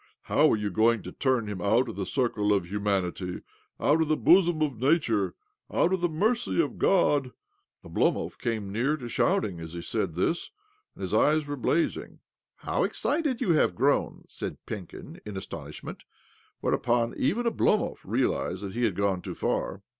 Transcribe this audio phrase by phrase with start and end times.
[0.23, 3.43] 'How are you going to turn him out of the circle of humanity,
[3.79, 5.35] out of the bosom of Nature,
[5.71, 7.33] out of the mercy of God?"
[7.85, 10.49] Oblomov came near to shouting as he said this,
[10.95, 12.17] and his eyes were blazing."
[12.65, 16.01] How excited you have grown!" said Penkin in astonishment;
[16.61, 19.83] whereupon even Oblomov realized that he had gone too far.